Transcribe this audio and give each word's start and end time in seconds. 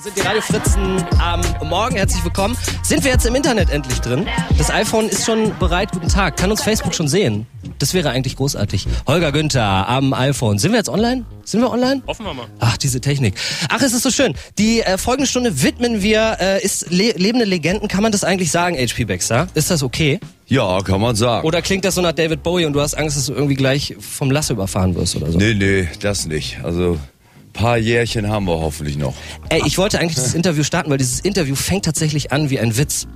Wir 0.00 0.04
sind 0.04 0.16
die 0.16 0.26
Radio 0.26 0.40
Fritzen 0.40 1.04
am 1.18 1.42
Morgen. 1.68 1.94
Herzlich 1.96 2.24
willkommen. 2.24 2.56
Sind 2.82 3.04
wir 3.04 3.10
jetzt 3.10 3.26
im 3.26 3.34
Internet 3.34 3.68
endlich 3.68 4.00
drin? 4.00 4.26
Das 4.56 4.70
iPhone 4.70 5.10
ist 5.10 5.26
schon 5.26 5.52
bereit. 5.58 5.92
Guten 5.92 6.08
Tag. 6.08 6.38
Kann 6.38 6.50
uns 6.50 6.62
Facebook 6.62 6.94
schon 6.94 7.06
sehen? 7.06 7.46
Das 7.78 7.92
wäre 7.92 8.08
eigentlich 8.08 8.36
großartig. 8.36 8.86
Holger 9.06 9.30
Günther 9.30 9.62
am 9.62 10.14
iPhone. 10.14 10.58
Sind 10.58 10.72
wir 10.72 10.78
jetzt 10.78 10.88
online? 10.88 11.26
Sind 11.44 11.60
wir 11.60 11.70
online? 11.70 12.00
Hoffen 12.06 12.24
wir 12.24 12.32
mal. 12.32 12.46
Ach, 12.60 12.78
diese 12.78 13.02
Technik. 13.02 13.34
Ach, 13.68 13.82
es 13.82 13.92
ist 13.92 14.02
so 14.02 14.10
schön. 14.10 14.32
Die 14.56 14.80
äh, 14.80 14.96
folgende 14.96 15.28
Stunde 15.28 15.62
widmen 15.62 16.00
wir, 16.00 16.38
äh, 16.40 16.64
ist 16.64 16.90
le 16.90 17.12
lebende 17.18 17.44
Legenden. 17.44 17.86
Kann 17.86 18.02
man 18.02 18.10
das 18.10 18.24
eigentlich 18.24 18.50
sagen, 18.50 18.76
HP 18.76 19.04
Baxter? 19.04 19.48
Ist 19.52 19.70
das 19.70 19.82
okay? 19.82 20.18
Ja, 20.46 20.80
kann 20.80 21.02
man 21.02 21.14
sagen. 21.14 21.46
Oder 21.46 21.60
klingt 21.60 21.84
das 21.84 21.96
so 21.96 22.00
nach 22.00 22.12
David 22.12 22.42
Bowie 22.42 22.64
und 22.64 22.72
du 22.72 22.80
hast 22.80 22.94
Angst, 22.94 23.18
dass 23.18 23.26
du 23.26 23.34
irgendwie 23.34 23.54
gleich 23.54 23.94
vom 24.00 24.30
Lasse 24.30 24.54
überfahren 24.54 24.94
wirst 24.94 25.16
oder 25.16 25.30
so? 25.30 25.36
Nee, 25.36 25.52
nee, 25.52 25.88
das 26.00 26.26
nicht. 26.26 26.58
Also 26.62 26.98
paar 27.52 27.76
Jährchen 27.76 28.28
haben 28.28 28.46
wir 28.46 28.58
hoffentlich 28.58 28.96
noch. 28.96 29.14
Ey, 29.48 29.62
ich 29.66 29.78
wollte 29.78 29.98
eigentlich 29.98 30.16
das 30.16 30.34
Interview 30.34 30.62
starten, 30.62 30.90
weil 30.90 30.98
dieses 30.98 31.20
Interview 31.20 31.54
fängt 31.54 31.84
tatsächlich 31.84 32.32
an 32.32 32.50
wie 32.50 32.58
ein 32.60 32.76
Witz. 32.76 33.06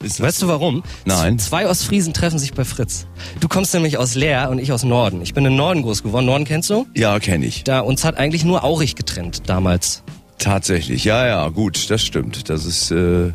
Weißt 0.00 0.42
du 0.42 0.48
warum? 0.48 0.82
Nein. 1.04 1.38
Zwei 1.38 1.68
Ostfriesen 1.68 2.12
treffen 2.12 2.38
sich 2.38 2.52
bei 2.52 2.64
Fritz. 2.64 3.06
Du 3.40 3.48
kommst 3.48 3.72
nämlich 3.72 3.98
aus 3.98 4.14
Leer 4.14 4.50
und 4.50 4.58
ich 4.58 4.72
aus 4.72 4.84
Norden. 4.84 5.22
Ich 5.22 5.34
bin 5.34 5.44
im 5.44 5.56
Norden 5.56 5.82
groß 5.82 6.02
geworden. 6.02 6.26
Norden 6.26 6.44
kennst 6.44 6.70
du? 6.70 6.86
Ja, 6.94 7.18
kenne 7.18 7.46
ich. 7.46 7.64
Da 7.64 7.80
uns 7.80 8.04
hat 8.04 8.16
eigentlich 8.16 8.44
nur 8.44 8.64
Aurich 8.64 8.94
getrennt 8.94 9.48
damals. 9.48 10.02
Tatsächlich, 10.38 11.04
ja, 11.04 11.26
ja, 11.26 11.48
gut, 11.48 11.90
das 11.90 12.04
stimmt. 12.04 12.50
Das 12.50 12.66
ist 12.66 12.90
äh, 12.90 13.32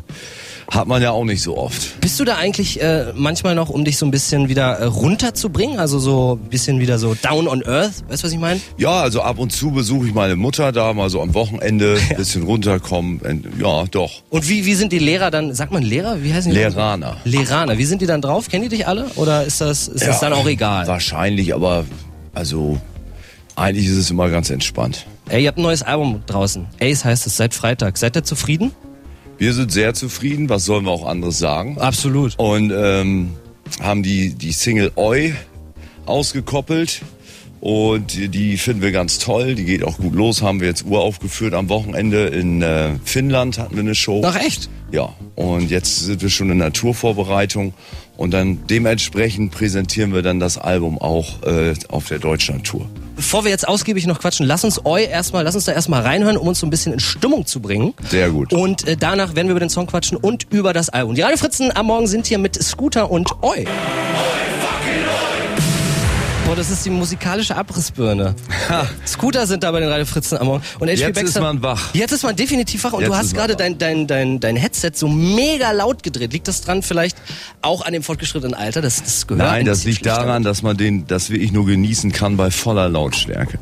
hat 0.70 0.86
man 0.86 1.02
ja 1.02 1.10
auch 1.10 1.24
nicht 1.24 1.42
so 1.42 1.56
oft. 1.56 2.00
Bist 2.00 2.18
du 2.20 2.24
da 2.24 2.36
eigentlich 2.36 2.80
äh, 2.80 3.12
manchmal 3.14 3.54
noch, 3.54 3.68
um 3.68 3.84
dich 3.84 3.98
so 3.98 4.06
ein 4.06 4.10
bisschen 4.10 4.48
wieder 4.48 4.78
äh, 4.78 4.84
runterzubringen? 4.84 5.78
Also 5.78 5.98
so 5.98 6.38
ein 6.42 6.48
bisschen 6.48 6.80
wieder 6.80 6.98
so 6.98 7.14
down 7.14 7.48
on 7.48 7.62
earth? 7.64 8.04
Weißt 8.08 8.22
du, 8.22 8.26
was 8.26 8.32
ich 8.32 8.38
meine? 8.38 8.60
Ja, 8.78 9.00
also 9.02 9.22
ab 9.22 9.38
und 9.38 9.52
zu 9.52 9.70
besuche 9.70 10.08
ich 10.08 10.14
meine 10.14 10.36
Mutter 10.36 10.72
da, 10.72 10.92
mal 10.92 11.10
so 11.10 11.20
am 11.20 11.34
Wochenende, 11.34 11.98
ein 12.10 12.16
bisschen 12.16 12.44
runterkommen. 12.44 13.20
Ja, 13.60 13.84
doch. 13.90 14.22
Und 14.30 14.48
wie, 14.48 14.64
wie 14.64 14.74
sind 14.74 14.92
die 14.92 14.98
Lehrer 14.98 15.30
dann, 15.30 15.54
sagt 15.54 15.72
man 15.72 15.82
Lehrer? 15.82 16.22
Wie 16.22 16.32
heißen 16.32 16.50
die? 16.50 16.56
Lehraner. 16.58 17.18
Lehraner. 17.24 17.78
Wie 17.78 17.84
sind 17.84 18.02
die 18.02 18.06
dann 18.06 18.22
drauf? 18.22 18.48
Kennen 18.48 18.64
die 18.64 18.68
dich 18.70 18.86
alle? 18.86 19.06
Oder 19.16 19.44
ist 19.44 19.60
das, 19.60 19.88
ist 19.88 20.06
das 20.06 20.20
dann 20.20 20.32
auch 20.32 20.46
egal? 20.46 20.86
Wahrscheinlich, 20.86 21.54
aber 21.54 21.84
also 22.34 22.78
eigentlich 23.56 23.86
ist 23.86 23.96
es 23.96 24.10
immer 24.10 24.28
ganz 24.30 24.50
entspannt. 24.50 25.06
Ey, 25.28 25.42
ihr 25.42 25.48
habt 25.48 25.58
ein 25.58 25.62
neues 25.62 25.82
Album 25.82 26.22
draußen. 26.26 26.66
Ace 26.80 27.04
heißt 27.04 27.26
es 27.26 27.36
seit 27.36 27.54
Freitag. 27.54 27.98
Seid 27.98 28.16
ihr 28.16 28.24
zufrieden? 28.24 28.72
Wir 29.42 29.54
sind 29.54 29.72
sehr 29.72 29.92
zufrieden. 29.92 30.48
Was 30.48 30.66
sollen 30.66 30.84
wir 30.84 30.92
auch 30.92 31.04
anderes 31.04 31.36
sagen? 31.36 31.76
Absolut. 31.76 32.38
Und 32.38 32.72
ähm, 32.72 33.32
haben 33.80 34.04
die, 34.04 34.34
die 34.34 34.52
Single 34.52 34.92
Oi 34.94 35.34
ausgekoppelt. 36.06 37.02
Und 37.60 38.34
die 38.34 38.56
finden 38.56 38.82
wir 38.82 38.92
ganz 38.92 39.18
toll. 39.18 39.56
Die 39.56 39.64
geht 39.64 39.82
auch 39.82 39.96
gut 39.96 40.14
los. 40.14 40.42
Haben 40.42 40.60
wir 40.60 40.68
jetzt 40.68 40.86
uraufgeführt 40.86 41.54
am 41.54 41.68
Wochenende 41.70 42.28
in 42.28 42.62
äh, 42.62 42.90
Finnland 43.04 43.58
hatten 43.58 43.74
wir 43.74 43.82
eine 43.82 43.96
Show. 43.96 44.22
Ach 44.24 44.36
echt? 44.36 44.70
Ja. 44.92 45.12
Und 45.34 45.72
jetzt 45.72 45.98
sind 45.98 46.22
wir 46.22 46.30
schon 46.30 46.48
in 46.52 46.60
der 46.60 46.72
Tourvorbereitung. 46.72 47.74
Und 48.16 48.32
dann 48.32 48.64
dementsprechend 48.70 49.50
präsentieren 49.50 50.14
wir 50.14 50.22
dann 50.22 50.38
das 50.38 50.56
Album 50.56 50.98
auch 50.98 51.42
äh, 51.42 51.74
auf 51.88 52.06
der 52.06 52.20
Deutschland-Tour. 52.20 52.88
Bevor 53.22 53.44
wir 53.44 53.52
jetzt 53.52 53.68
ausgiebig 53.68 54.04
noch 54.08 54.18
quatschen, 54.18 54.46
lass 54.46 54.64
uns 54.64 54.84
Eu 54.84 54.96
erstmal, 54.98 55.44
lass 55.44 55.54
uns 55.54 55.64
da 55.64 55.72
erstmal 55.72 56.02
reinhören, 56.02 56.36
um 56.36 56.48
uns 56.48 56.58
so 56.58 56.66
ein 56.66 56.70
bisschen 56.70 56.92
in 56.92 56.98
Stimmung 56.98 57.46
zu 57.46 57.60
bringen. 57.60 57.94
Sehr 58.10 58.30
gut. 58.30 58.52
Und 58.52 58.88
äh, 58.88 58.96
danach 58.96 59.36
werden 59.36 59.46
wir 59.46 59.52
über 59.52 59.60
den 59.60 59.70
Song 59.70 59.86
quatschen 59.86 60.16
und 60.16 60.48
über 60.50 60.72
das 60.72 60.88
Album. 60.88 61.14
Die 61.14 61.20
Radio 61.20 61.36
Fritzen 61.36 61.70
am 61.74 61.86
Morgen 61.86 62.08
sind 62.08 62.26
hier 62.26 62.38
mit 62.38 62.60
Scooter 62.60 63.12
und 63.12 63.30
Eu. 63.40 63.64
Boah, 66.52 66.56
das 66.56 66.68
ist 66.68 66.84
die 66.84 66.90
musikalische 66.90 67.56
Abrissbirne. 67.56 68.34
Scooter 69.06 69.46
sind 69.46 69.62
da 69.62 69.72
bei 69.72 69.80
den 69.80 69.88
Radio 69.88 70.04
Fritzen 70.04 70.36
am 70.36 70.48
Morgen. 70.48 70.62
Und 70.80 70.88
HP 70.88 70.98
jetzt 70.98 71.14
Baxter, 71.14 71.38
ist 71.38 71.40
man 71.40 71.62
wach. 71.62 71.94
Jetzt 71.94 72.12
ist 72.12 72.24
man 72.24 72.36
definitiv 72.36 72.84
wach 72.84 72.92
und 72.92 73.00
jetzt 73.00 73.08
du 73.08 73.16
hast 73.16 73.34
gerade 73.34 73.56
dein, 73.56 73.78
dein, 73.78 74.06
dein, 74.06 74.38
dein 74.38 74.56
Headset 74.56 74.90
so 74.94 75.08
mega 75.08 75.70
laut 75.70 76.02
gedreht. 76.02 76.34
Liegt 76.34 76.48
das 76.48 76.60
dran 76.60 76.82
vielleicht 76.82 77.16
auch 77.62 77.80
an 77.86 77.94
dem 77.94 78.02
fortgeschrittenen 78.02 78.52
Alter? 78.52 78.82
Das, 78.82 79.02
das 79.02 79.26
gehört 79.26 79.48
Nein, 79.48 79.64
das 79.64 79.84
liegt 79.84 80.04
daran, 80.04 80.42
dass 80.42 80.60
man 80.60 80.76
den, 80.76 81.06
das 81.06 81.30
wirklich 81.30 81.52
nur 81.52 81.64
genießen 81.64 82.12
kann 82.12 82.36
bei 82.36 82.50
voller 82.50 82.90
Lautstärke. 82.90 83.58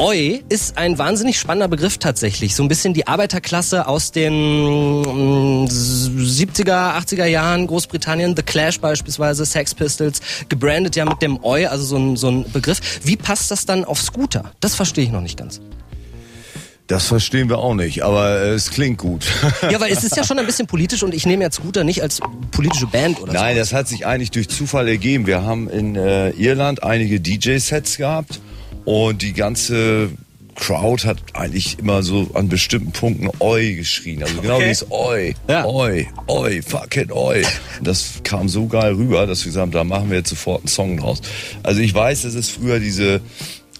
Oi 0.00 0.44
ist 0.48 0.78
ein 0.78 0.96
wahnsinnig 0.96 1.40
spannender 1.40 1.66
Begriff 1.66 1.98
tatsächlich. 1.98 2.54
So 2.54 2.62
ein 2.62 2.68
bisschen 2.68 2.94
die 2.94 3.08
Arbeiterklasse 3.08 3.88
aus 3.88 4.12
den 4.12 5.66
70er, 5.66 6.96
80er 6.96 7.24
Jahren, 7.24 7.66
Großbritannien, 7.66 8.36
The 8.36 8.44
Clash 8.44 8.78
beispielsweise, 8.78 9.44
Sex 9.44 9.74
Pistols, 9.74 10.20
gebrandet 10.48 10.94
ja 10.94 11.04
mit 11.04 11.20
dem 11.20 11.42
Oi, 11.42 11.66
also 11.66 11.84
so 11.84 11.96
ein, 11.96 12.16
so 12.16 12.28
ein 12.28 12.48
Begriff. 12.52 13.00
Wie 13.02 13.16
passt 13.16 13.50
das 13.50 13.66
dann 13.66 13.84
auf 13.84 14.00
Scooter? 14.00 14.52
Das 14.60 14.76
verstehe 14.76 15.02
ich 15.02 15.10
noch 15.10 15.20
nicht 15.20 15.36
ganz. 15.36 15.60
Das 16.86 17.06
verstehen 17.06 17.48
wir 17.48 17.58
auch 17.58 17.74
nicht, 17.74 18.04
aber 18.04 18.40
es 18.40 18.70
klingt 18.70 18.98
gut. 18.98 19.26
ja, 19.68 19.80
weil 19.80 19.90
es 19.90 20.04
ist 20.04 20.16
ja 20.16 20.22
schon 20.22 20.38
ein 20.38 20.46
bisschen 20.46 20.68
politisch 20.68 21.02
und 21.02 21.12
ich 21.12 21.26
nehme 21.26 21.42
jetzt 21.42 21.56
Scooter 21.56 21.82
nicht 21.82 22.02
als 22.02 22.20
politische 22.52 22.86
Band 22.86 23.20
oder 23.20 23.32
Nein, 23.32 23.56
so. 23.56 23.62
das 23.62 23.72
hat 23.72 23.88
sich 23.88 24.06
eigentlich 24.06 24.30
durch 24.30 24.48
Zufall 24.48 24.86
ergeben. 24.86 25.26
Wir 25.26 25.42
haben 25.42 25.68
in 25.68 25.96
äh, 25.96 26.30
Irland 26.30 26.84
einige 26.84 27.20
DJ-Sets 27.20 27.96
gehabt 27.96 28.38
und 28.88 29.20
die 29.20 29.34
ganze 29.34 30.08
Crowd 30.54 31.06
hat 31.06 31.18
eigentlich 31.34 31.78
immer 31.78 32.02
so 32.02 32.30
an 32.32 32.48
bestimmten 32.48 32.90
Punkten 32.90 33.28
Oi 33.38 33.74
geschrien. 33.74 34.22
Also 34.22 34.40
genau 34.40 34.56
okay. 34.56 34.68
dieses 34.70 34.90
Oi, 34.90 35.34
ja. 35.46 35.66
Oi, 35.66 36.08
Oi, 36.26 36.62
fucking 36.62 37.12
Oi. 37.12 37.42
Das 37.82 38.14
kam 38.24 38.48
so 38.48 38.66
geil 38.66 38.94
rüber, 38.94 39.26
dass 39.26 39.40
wir 39.40 39.50
gesagt 39.50 39.60
haben, 39.60 39.72
da 39.72 39.84
machen 39.84 40.08
wir 40.08 40.16
jetzt 40.16 40.30
sofort 40.30 40.62
einen 40.62 40.68
Song 40.68 40.96
draus. 40.96 41.20
Also 41.62 41.82
ich 41.82 41.92
weiß, 41.92 42.22
dass 42.22 42.32
es 42.32 42.48
früher 42.48 42.80
diese 42.80 43.20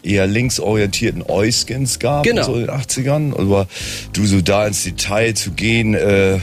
eher 0.03 0.27
linksorientierten 0.27 1.23
Oi-Skins 1.27 2.01
gab 2.01 2.25
genau. 2.25 2.43
so 2.43 2.57
in 2.57 2.67
den 2.67 2.71
80ern. 2.71 3.35
Aber 3.35 3.67
du 4.13 4.27
so 4.27 4.43
da 4.43 4.67
ins 4.67 4.85
Detail 4.85 5.33
zu 5.33 5.53
gehen, 5.53 5.95
äh, 5.95 6.39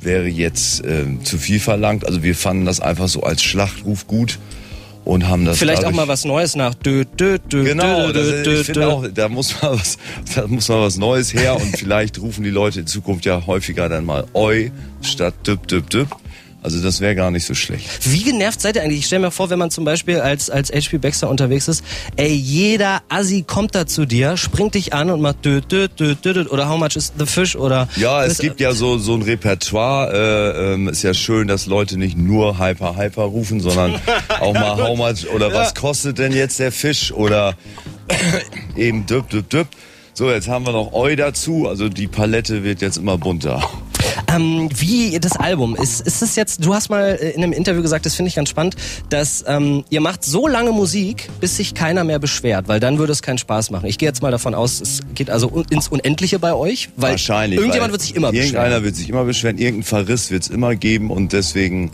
wäre 0.00 0.26
jetzt 0.26 0.84
äh, 0.84 1.04
zu 1.22 1.38
viel 1.38 1.60
verlangt. 1.60 2.04
Also 2.04 2.24
wir 2.24 2.34
fanden 2.34 2.66
das 2.66 2.80
einfach 2.80 3.06
so 3.06 3.22
als 3.22 3.44
Schlachtruf 3.44 4.08
gut 4.08 4.40
und 5.04 5.28
haben 5.28 5.44
das 5.44 5.58
vielleicht 5.58 5.84
auch 5.84 5.92
mal 5.92 6.08
was 6.08 6.24
Neues 6.24 6.54
nach 6.54 6.74
dö, 6.74 7.04
dö, 7.04 7.38
dö, 7.38 7.64
genau 7.64 8.12
dö, 8.12 8.42
dö, 8.42 8.60
ich 8.60 8.66
finde 8.66 8.88
auch 8.88 9.06
da 9.08 9.28
muss 9.28 9.60
mal 9.62 9.72
was 9.72 9.98
da 10.34 10.46
muss 10.46 10.68
mal 10.68 10.82
was 10.82 10.96
Neues 10.96 11.34
her 11.34 11.56
und 11.56 11.76
vielleicht 11.76 12.20
rufen 12.20 12.44
die 12.44 12.50
Leute 12.50 12.80
in 12.80 12.86
Zukunft 12.86 13.24
ja 13.24 13.46
häufiger 13.46 13.88
dann 13.88 14.04
mal 14.04 14.26
oi 14.34 14.70
statt 15.02 15.34
düb 15.46 15.66
düb 15.66 15.90
düb 15.90 16.08
also 16.62 16.80
das 16.80 17.00
wäre 17.00 17.16
gar 17.16 17.30
nicht 17.30 17.44
so 17.44 17.54
schlecht. 17.54 17.88
Wie 18.04 18.22
genervt 18.22 18.60
seid 18.60 18.76
ihr 18.76 18.82
eigentlich? 18.82 19.00
Ich 19.00 19.06
stelle 19.06 19.22
mir 19.22 19.30
vor, 19.32 19.50
wenn 19.50 19.58
man 19.58 19.70
zum 19.70 19.84
Beispiel 19.84 20.20
als, 20.20 20.48
als 20.48 20.70
HP 20.70 20.98
Baxter 20.98 21.28
unterwegs 21.28 21.66
ist, 21.66 21.84
ey, 22.16 22.32
jeder 22.32 23.02
Assi 23.08 23.42
kommt 23.42 23.74
da 23.74 23.86
zu 23.86 24.06
dir, 24.06 24.36
springt 24.36 24.74
dich 24.74 24.94
an 24.94 25.10
und 25.10 25.20
macht 25.20 25.44
dö, 25.44 25.60
dö, 25.60 25.88
dö, 25.88 26.14
dö, 26.14 26.32
dö, 26.32 26.44
oder 26.48 26.68
how 26.68 26.78
much 26.78 26.94
is 26.94 27.12
the 27.18 27.26
fish 27.26 27.56
oder... 27.56 27.88
Ja, 27.96 28.24
es 28.24 28.38
gibt 28.38 28.60
ja 28.60 28.72
so, 28.74 28.98
so 28.98 29.14
ein 29.14 29.22
Repertoire. 29.22 30.12
Äh, 30.12 30.74
ähm, 30.74 30.88
ist 30.88 31.02
ja 31.02 31.14
schön, 31.14 31.48
dass 31.48 31.66
Leute 31.66 31.96
nicht 31.96 32.16
nur 32.16 32.58
Hyper, 32.58 32.96
Hyper 32.96 33.24
rufen, 33.24 33.60
sondern 33.60 34.00
auch 34.40 34.54
mal 34.54 34.76
how 34.76 34.96
much 34.96 35.28
oder 35.34 35.52
was 35.52 35.74
kostet 35.74 36.18
denn 36.18 36.32
jetzt 36.32 36.60
der 36.60 36.70
Fisch 36.70 37.12
oder 37.12 37.54
eben 38.76 39.04
düb, 39.06 39.28
düb, 39.30 39.48
düb. 39.50 39.66
So, 40.14 40.30
jetzt 40.30 40.46
haben 40.46 40.66
wir 40.66 40.72
noch 40.72 40.92
Eu 40.92 41.16
dazu. 41.16 41.66
Also 41.68 41.88
die 41.88 42.06
Palette 42.06 42.62
wird 42.62 42.82
jetzt 42.82 42.98
immer 42.98 43.16
bunter. 43.18 43.62
Ähm, 44.34 44.68
wie 44.74 45.18
das 45.20 45.36
Album 45.36 45.76
ist, 45.76 46.00
ist 46.06 46.22
es 46.22 46.36
jetzt? 46.36 46.64
Du 46.64 46.74
hast 46.74 46.88
mal 46.88 47.18
äh, 47.20 47.30
in 47.30 47.42
einem 47.42 47.52
Interview 47.52 47.82
gesagt, 47.82 48.06
das 48.06 48.14
finde 48.14 48.28
ich 48.28 48.34
ganz 48.34 48.48
spannend, 48.48 48.76
dass 49.08 49.44
ähm, 49.46 49.84
ihr 49.90 50.00
macht 50.00 50.24
so 50.24 50.48
lange 50.48 50.72
Musik, 50.72 51.28
bis 51.40 51.56
sich 51.56 51.74
keiner 51.74 52.04
mehr 52.04 52.18
beschwert, 52.18 52.68
weil 52.68 52.80
dann 52.80 52.98
würde 52.98 53.12
es 53.12 53.22
keinen 53.22 53.38
Spaß 53.38 53.70
machen. 53.70 53.86
Ich 53.86 53.98
gehe 53.98 54.08
jetzt 54.08 54.22
mal 54.22 54.30
davon 54.30 54.54
aus, 54.54 54.80
es 54.80 55.00
geht 55.14 55.30
also 55.30 55.64
ins 55.70 55.88
Unendliche 55.88 56.38
bei 56.38 56.54
euch, 56.54 56.90
weil 56.96 57.12
Wahrscheinlich, 57.12 57.58
irgendjemand 57.58 57.92
wird 57.92 58.02
sich 58.02 58.14
immer 58.14 58.30
beschweren. 58.30 58.54
Irgendeiner 58.54 58.84
wird 58.84 58.96
sich 58.96 59.08
immer 59.08 59.24
beschweren, 59.24 59.58
irgendein 59.58 59.84
Verriss 59.84 60.30
wird 60.30 60.42
es 60.44 60.48
immer 60.48 60.74
geben 60.74 61.10
und 61.10 61.32
deswegen 61.32 61.90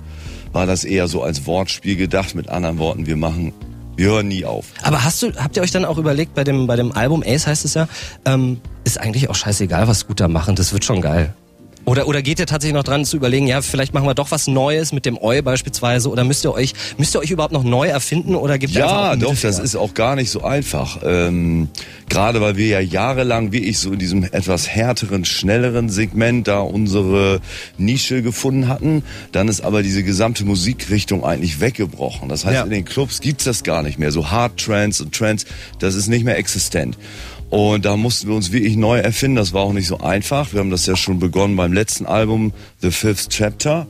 war 0.53 0.67
das 0.67 0.85
eher 0.85 1.09
so 1.09 1.23
als 1.23 1.47
Wortspiel 1.47 1.97
gedacht. 1.97 2.35
Mit 2.35 2.49
anderen 2.49 2.79
Worten, 2.79 3.07
wir 3.07 3.17
machen 3.17 3.53
wir 3.99 4.11
hören 4.11 4.29
nie 4.29 4.45
auf. 4.45 4.67
Aber 4.83 5.03
hast 5.03 5.21
du, 5.23 5.33
habt 5.35 5.57
ihr 5.57 5.63
euch 5.63 5.73
dann 5.73 5.85
auch 5.85 5.99
überlegt, 5.99 6.33
bei 6.37 6.45
dem, 6.45 6.69
bei 6.69 6.77
dem 6.77 6.93
Album 6.93 7.25
Ace 7.27 7.49
heißt 7.49 7.65
es 7.65 7.75
ja, 7.75 7.89
ähm, 8.25 8.61
ist 8.85 9.01
eigentlich 9.01 9.29
auch 9.29 9.35
scheißegal, 9.35 9.89
was 9.89 9.99
Scooter 10.01 10.29
machen, 10.29 10.55
das 10.55 10.73
wird 10.73 10.85
schon 10.85 11.01
geil. 11.01 11.35
Oder, 11.89 12.07
oder 12.07 12.23
geht 12.23 12.39
ihr 12.39 12.47
tatsächlich 12.47 12.75
noch 12.75 12.85
dran 12.85 13.05
zu 13.05 13.17
überlegen, 13.17 13.47
ja, 13.47 13.63
vielleicht 13.63 13.95
machen 13.95 14.07
wir 14.07 14.15
doch 14.15 14.31
was 14.31 14.47
Neues 14.47 14.93
mit 14.93 15.07
dem 15.07 15.19
Eu 15.21 15.41
beispielsweise 15.43 16.11
oder 16.11 16.23
müsst 16.23 16.45
ihr 16.45 16.53
euch, 16.53 16.75
müsst 16.99 17.15
ihr 17.15 17.21
euch 17.21 17.31
überhaupt 17.31 17.53
noch 17.53 17.65
neu 17.65 17.89
erfinden 17.89 18.35
oder 18.35 18.59
gibt 18.59 18.73
es 18.73 18.79
Ja, 18.79 19.17
doch, 19.17 19.35
das 19.41 19.59
ist 19.59 19.75
auch 19.75 19.95
gar 19.95 20.15
nicht 20.15 20.31
so 20.31 20.43
einfach. 20.43 20.99
Ähm, 21.03 21.69
Gerade 22.09 22.41
weil 22.41 22.57
wir 22.57 22.67
ja 22.67 22.81
jahrelang 22.81 23.53
wie 23.53 23.59
ich 23.59 23.79
so 23.79 23.93
in 23.93 23.99
diesem 23.99 24.25
etwas 24.25 24.69
härteren, 24.69 25.25
schnelleren 25.25 25.89
Segment 25.89 26.49
da 26.49 26.61
unsere 26.61 27.41
Nische 27.79 28.23
gefunden 28.23 28.69
hatten, 28.69 29.03
dann 29.33 29.49
ist 29.49 29.63
aber 29.63 29.83
diese 29.83 30.03
gesamte 30.03 30.45
Musikrichtung 30.45 31.25
eigentlich 31.25 31.61
weggebrochen. 31.61 32.29
Das 32.29 32.45
heißt, 32.45 32.55
ja. 32.55 32.65
in 32.65 32.71
den 32.71 32.85
Clubs 32.85 33.21
gibt's 33.21 33.45
das 33.45 33.63
gar 33.63 33.83
nicht 33.83 33.99
mehr. 33.99 34.13
So 34.13 34.31
Hard 34.31 34.59
Trance 34.59 35.03
und 35.03 35.15
Trance, 35.15 35.47
das 35.79 35.95
ist 35.95 36.09
nicht 36.09 36.25
mehr 36.25 36.39
existent. 36.39 36.99
Und 37.51 37.85
da 37.85 37.97
mussten 37.97 38.29
wir 38.29 38.37
uns 38.37 38.53
wirklich 38.53 38.77
neu 38.77 38.99
erfinden. 38.99 39.37
Das 39.37 39.53
war 39.53 39.63
auch 39.63 39.73
nicht 39.73 39.87
so 39.87 40.01
einfach. 40.01 40.53
Wir 40.53 40.61
haben 40.61 40.71
das 40.71 40.87
ja 40.87 40.97
schon 40.97 41.19
begonnen 41.19 41.57
beim 41.57 41.73
letzten 41.73 42.07
Album, 42.07 42.53
The 42.81 42.91
Fifth 42.91 43.31
Chapter. 43.31 43.87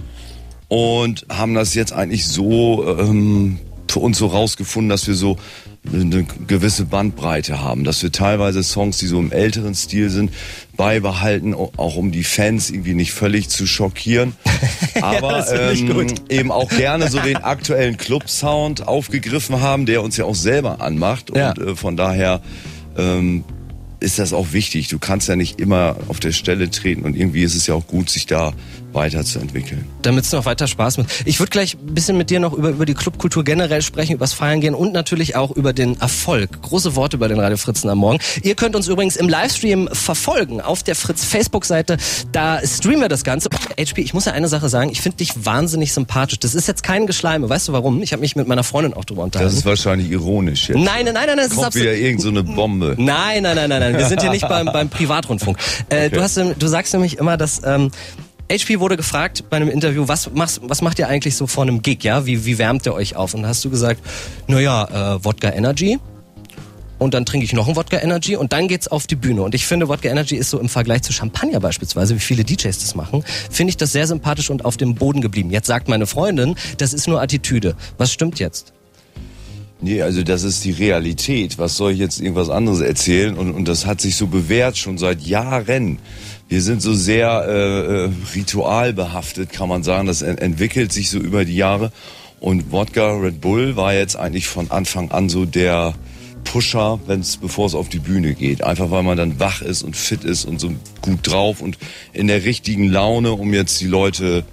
Und 0.69 1.27
haben 1.29 1.55
das 1.55 1.75
jetzt 1.75 1.93
eigentlich 1.93 2.27
so 2.27 2.87
ähm, 2.99 3.59
für 3.91 4.01
uns 4.01 4.19
so 4.19 4.27
rausgefunden, 4.27 4.91
dass 4.91 5.07
wir 5.07 5.15
so 5.15 5.39
eine 5.93 6.25
gewisse 6.47 6.85
Bandbreite 6.85 7.63
haben, 7.63 7.85
dass 7.85 8.03
wir 8.03 8.13
teilweise 8.13 8.63
Songs, 8.63 8.99
die 8.99 9.07
so 9.07 9.19
im 9.19 9.33
älteren 9.33 9.75
Stil 9.75 10.11
sind, 10.11 10.33
beibehalten, 10.77 11.55
auch 11.55 11.97
um 11.97 12.13
die 12.13 12.25
Fans 12.25 12.71
irgendwie 12.71 12.95
nicht 12.95 13.13
völlig 13.13 13.49
zu 13.49 13.67
schockieren. 13.67 14.35
Aber 15.01 15.39
ja, 15.53 15.71
ähm, 15.73 16.15
eben 16.29 16.53
auch 16.53 16.69
gerne 16.69 17.11
so 17.11 17.19
den 17.21 17.37
aktuellen 17.37 17.97
Club-Sound 17.97 18.87
aufgegriffen 18.87 19.61
haben, 19.61 19.87
der 19.87 20.03
uns 20.03 20.17
ja 20.17 20.27
auch 20.27 20.35
selber 20.35 20.81
anmacht. 20.81 21.35
Ja. 21.35 21.51
Und 21.51 21.59
äh, 21.59 21.77
von 21.77 21.97
daher 21.97 22.43
ähm, 22.99 23.45
ist 24.01 24.19
das 24.19 24.33
auch 24.33 24.53
wichtig. 24.53 24.89
Du 24.89 24.99
kannst 24.99 25.29
ja 25.29 25.37
nicht 25.37 25.61
immer 25.61 25.97
auf 26.09 26.21
der 26.21 26.33
Stelle 26.33 26.71
treten 26.71 27.03
und 27.03 27.17
irgendwie 27.17 27.43
ist 27.43 27.55
es 27.55 27.67
ja 27.67 27.75
auch 27.75 27.87
gut, 27.87 28.11
sich 28.11 28.27
da 28.27 28.53
weiterzuentwickeln. 28.99 29.87
Damit 30.03 30.25
es 30.25 30.33
noch 30.33 30.45
weiter 30.45 30.67
Spaß 30.67 30.99
macht. 30.99 31.23
Ich 31.25 31.39
würde 31.39 31.51
gleich 31.51 31.75
ein 31.75 31.95
bisschen 31.95 32.17
mit 32.17 32.31
dir 32.31 32.41
noch 32.41 32.53
über, 32.53 32.71
über 32.71 32.85
die 32.85 32.95
Clubkultur 32.95 33.45
generell 33.45 33.81
sprechen, 33.81 34.15
übers 34.15 34.33
Feiern 34.33 34.61
gehen 34.61 34.75
und 34.75 34.93
natürlich 34.93 35.37
auch 35.37 35.53
über 35.53 35.73
den 35.73 36.01
Erfolg. 36.01 36.61
Große 36.63 36.97
Worte 36.97 37.17
bei 37.17 37.29
den 37.29 37.39
Radio 37.39 37.57
Fritzen 37.57 37.89
am 37.89 37.99
Morgen. 37.99 38.19
Ihr 38.43 38.57
könnt 38.57 38.75
uns 38.75 38.89
übrigens 38.89 39.17
im 39.17 39.29
Livestream 39.29 39.89
verfolgen 39.93 40.61
auf 40.61 40.83
der 40.83 40.97
Fritz 40.97 41.25
Facebook-Seite. 41.25 41.97
Da 42.33 42.61
streamen 42.67 43.03
wir 43.03 43.09
das 43.09 43.23
Ganze. 43.23 43.49
HP, 43.79 44.03
ich 44.03 44.15
muss 44.15 44.25
ja 44.25 44.33
eine 44.33 44.49
Sache 44.49 44.69
sagen, 44.69 44.91
ich 44.91 45.01
finde 45.01 45.19
dich 45.19 45.47
wahnsinnig 45.47 45.93
sympathisch. 45.93 46.41
Das 46.41 46.55
ist 46.55 46.67
jetzt 46.67 46.83
kein 46.83 47.07
Geschleime. 47.07 47.49
Weißt 47.49 47.69
du 47.69 47.73
warum? 47.73 48.03
Ich 48.03 48.13
habe 48.13 48.21
mich 48.21 48.35
mit 48.35 48.49
meiner 48.49 48.65
Freundin 48.65 48.95
auch 48.95 49.05
drüber 49.05 49.23
unterhalten. 49.23 49.51
Das 49.51 49.59
ist 49.59 49.65
wahrscheinlich 49.65 50.11
ironisch 50.11 50.69
jetzt. 50.69 50.79
Nein, 50.79 51.05
nein, 51.05 51.15
nein, 51.15 51.27
nein. 51.27 51.37
Das 51.39 51.51
Kommt 51.51 51.69
ist 51.69 51.81
wieder 51.81 51.95
irgend 51.95 52.21
so 52.21 52.29
eine 52.29 52.43
Bombe. 52.43 52.97
Nein, 52.99 53.45
nein, 53.45 53.55
nein, 53.55 53.69
nein, 53.69 53.81
nein. 53.81 53.97
Wir 53.97 54.07
sind 54.07 54.21
hier 54.21 54.31
nicht 54.31 54.49
beim, 54.49 54.67
beim 54.67 54.89
Privatrundfunk. 54.89 55.59
Äh, 55.89 56.07
okay. 56.07 56.11
du, 56.11 56.23
hast, 56.23 56.37
du 56.37 56.67
sagst 56.67 56.93
nämlich 56.93 57.19
immer, 57.19 57.37
dass 57.37 57.63
ähm, 57.65 57.91
HP 58.51 58.81
wurde 58.81 58.97
gefragt 58.97 59.45
bei 59.51 59.57
einem 59.57 59.69
Interview, 59.69 60.09
was, 60.09 60.31
machst, 60.33 60.61
was 60.63 60.81
macht 60.81 60.99
ihr 60.99 61.09
eigentlich 61.09 61.37
so 61.37 61.47
vor 61.47 61.65
einem 61.65 61.83
Gig, 61.83 62.03
ja? 62.03 62.25
Wie, 62.25 62.47
wie 62.47 62.59
wärmt 62.59 62.87
ihr 62.87 62.95
euch 62.95 63.15
auf? 63.15 63.35
Und 63.35 63.47
hast 63.47 63.65
du 63.65 63.71
gesagt, 63.71 64.01
naja, 64.47 65.17
äh, 65.17 65.25
Wodka 65.25 65.51
Energy. 65.51 65.99
Und 66.99 67.15
dann 67.15 67.25
trinke 67.25 67.45
ich 67.45 67.53
noch 67.53 67.69
ein 67.69 67.77
Wodka 67.77 67.99
Energy 67.99 68.37
und 68.37 68.53
dann 68.53 68.67
geht's 68.67 68.89
auf 68.89 69.07
die 69.07 69.15
Bühne. 69.15 69.43
Und 69.43 69.55
ich 69.55 69.67
finde, 69.67 69.89
Wodka 69.89 70.09
Energy 70.09 70.35
ist 70.35 70.51
so 70.51 70.59
im 70.59 70.69
Vergleich 70.69 71.03
zu 71.03 71.13
Champagner 71.13 71.61
beispielsweise, 71.61 72.17
wie 72.17 72.21
viele 72.21 72.43
DJs 72.43 72.77
das 72.77 72.95
machen, 72.95 73.23
finde 73.51 73.71
ich 73.71 73.77
das 73.77 73.93
sehr 73.93 74.07
sympathisch 74.07 74.51
und 74.51 74.65
auf 74.65 74.77
dem 74.77 74.95
Boden 74.95 75.21
geblieben. 75.21 75.51
Jetzt 75.51 75.69
sagt 75.69 75.89
meine 75.89 76.07
Freundin, 76.07 76.57
das 76.79 76.93
ist 76.93 77.07
nur 77.07 77.21
Attitüde. 77.23 77.77
Was 77.99 78.13
stimmt 78.13 78.41
jetzt? 78.41 78.73
Nee, 79.81 80.03
also 80.03 80.25
das 80.25 80.43
ist 80.43 80.65
die 80.65 80.73
Realität. 80.73 81.57
Was 81.59 81.77
soll 81.77 81.93
ich 81.93 82.01
jetzt 82.01 82.21
irgendwas 82.21 82.51
anderes 82.51 82.81
erzählen? 82.81 83.37
Und, 83.37 83.53
und 83.53 83.69
das 83.69 83.87
hat 83.87 84.01
sich 84.01 84.17
so 84.17 84.27
bewährt 84.27 84.77
schon 84.77 84.99
seit 84.99 85.23
Jahren 85.23 85.99
wir 86.49 86.63
sind 86.63 86.81
so 86.81 86.95
sehr 86.95 87.45
äh, 87.47 88.05
äh, 88.05 88.11
ritualbehaftet, 88.35 89.53
kann 89.53 89.69
man 89.69 89.83
sagen. 89.83 90.07
Das 90.07 90.23
ent 90.23 90.41
entwickelt 90.41 90.93
sich 90.93 91.11
so 91.11 91.19
über 91.19 91.45
die 91.45 91.57
Jahre. 91.57 91.93
Und 92.41 92.73
Wodka 92.73 93.13
Red 93.17 93.41
Bull 93.41 93.77
war 93.77 93.95
jetzt 93.95 94.17
eigentlich 94.17 94.49
von 94.49 94.71
Anfang 94.71 95.11
an 95.11 95.29
so 95.29 95.45
der 95.45 95.95
Pusher, 96.45 96.99
wenn's 97.07 97.37
bevor 97.37 97.67
es 97.67 97.75
auf 97.75 97.89
die 97.89 97.99
Bühne 97.99 98.33
geht. 98.35 98.63
Einfach 98.63 98.91
weil 98.91 99.03
man 99.03 99.19
dann 99.19 99.39
wach 99.39 99.61
ist 99.61 99.83
und 99.83 99.97
fit 99.97 100.25
ist 100.25 100.47
und 100.47 100.59
so 100.59 100.71
gut 101.03 101.19
drauf 101.23 101.61
und 101.61 101.77
in 102.13 102.29
der 102.29 102.45
richtigen 102.45 102.89
Laune, 102.89 103.33
um 103.33 103.53
jetzt 103.53 103.81
die 103.81 103.87
Leute 103.87 104.45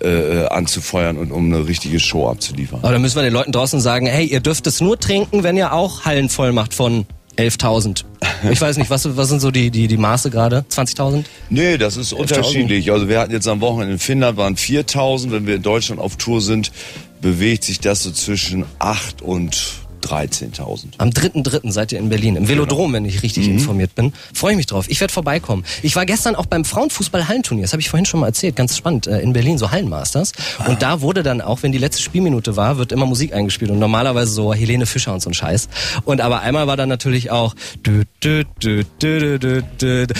äh, 0.00 0.44
anzufeuern 0.46 1.16
und 1.16 1.32
um 1.32 1.46
eine 1.46 1.66
richtige 1.66 1.98
Show 1.98 2.28
abzuliefern. 2.28 2.80
Aber 2.82 2.92
dann 2.92 3.00
müssen 3.00 3.16
wir 3.16 3.22
den 3.22 3.32
Leuten 3.32 3.52
draußen 3.52 3.80
sagen, 3.80 4.06
hey, 4.06 4.26
ihr 4.26 4.40
dürft 4.40 4.66
es 4.66 4.80
nur 4.80 4.98
trinken, 4.98 5.42
wenn 5.42 5.56
ihr 5.56 5.72
auch 5.72 6.04
Hallen 6.04 6.28
voll 6.28 6.52
macht 6.52 6.74
von 6.74 7.06
11.000. 7.36 8.04
Ich 8.50 8.60
weiß 8.60 8.76
nicht, 8.78 8.90
was, 8.90 9.16
was 9.16 9.28
sind 9.28 9.40
so 9.40 9.50
die, 9.50 9.70
die, 9.70 9.88
die 9.88 9.96
Maße 9.96 10.30
gerade? 10.30 10.64
20.000? 10.70 11.24
Nee, 11.50 11.78
das 11.78 11.96
ist 11.96 12.12
unterschiedlich. 12.12 12.90
Also 12.92 13.08
wir 13.08 13.20
hatten 13.20 13.32
jetzt 13.32 13.48
am 13.48 13.60
Wochenende 13.60 13.94
in 13.94 13.98
Finnland 13.98 14.36
waren 14.36 14.56
4.000. 14.56 15.30
Wenn 15.30 15.46
wir 15.46 15.56
in 15.56 15.62
Deutschland 15.62 16.00
auf 16.00 16.16
Tour 16.16 16.40
sind, 16.40 16.72
bewegt 17.20 17.64
sich 17.64 17.80
das 17.80 18.02
so 18.02 18.10
zwischen 18.10 18.64
8 18.78 19.22
und 19.22 19.87
13.000. 20.02 20.86
Am 20.98 21.10
3.3. 21.10 21.70
seid 21.70 21.92
ihr 21.92 21.98
in 21.98 22.08
Berlin, 22.08 22.36
im 22.36 22.48
Velodrom, 22.48 22.92
genau. 22.92 22.96
wenn 22.96 23.04
ich 23.04 23.22
richtig 23.22 23.46
mhm. 23.46 23.54
informiert 23.54 23.94
bin. 23.94 24.12
Freue 24.34 24.52
ich 24.52 24.56
mich 24.56 24.66
drauf. 24.66 24.86
Ich 24.88 25.00
werde 25.00 25.12
vorbeikommen. 25.12 25.64
Ich 25.82 25.96
war 25.96 26.06
gestern 26.06 26.34
auch 26.34 26.46
beim 26.46 26.64
Frauenfußball-Hallenturnier, 26.64 27.62
das 27.62 27.72
habe 27.72 27.80
ich 27.80 27.90
vorhin 27.90 28.06
schon 28.06 28.20
mal 28.20 28.26
erzählt, 28.26 28.56
ganz 28.56 28.76
spannend, 28.76 29.06
äh, 29.06 29.20
in 29.20 29.32
Berlin, 29.32 29.58
so 29.58 29.70
Hallenmasters. 29.70 30.32
Ah. 30.58 30.68
Und 30.68 30.82
da 30.82 31.00
wurde 31.00 31.22
dann 31.22 31.40
auch, 31.40 31.62
wenn 31.62 31.72
die 31.72 31.78
letzte 31.78 32.02
Spielminute 32.02 32.56
war, 32.56 32.78
wird 32.78 32.92
immer 32.92 33.06
Musik 33.06 33.34
eingespielt 33.34 33.70
und 33.70 33.78
normalerweise 33.78 34.32
so 34.32 34.54
Helene 34.54 34.86
Fischer 34.86 35.12
und 35.12 35.20
so 35.20 35.30
ein 35.30 35.34
Scheiß. 35.34 35.68
Und 36.04 36.20
aber 36.20 36.40
einmal 36.40 36.66
war 36.66 36.76
dann 36.76 36.88
natürlich 36.88 37.30
auch 37.30 37.54